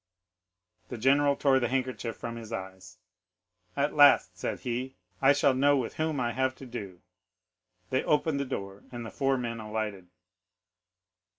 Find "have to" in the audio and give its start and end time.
6.31-6.65